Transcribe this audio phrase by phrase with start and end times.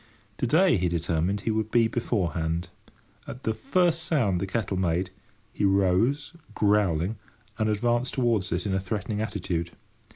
[0.39, 2.69] To day he determined he would be beforehand.
[3.27, 5.11] At the first sound the kettle made,
[5.53, 7.17] he rose, growling,
[7.59, 9.73] and advanced towards it in a threatening attitude.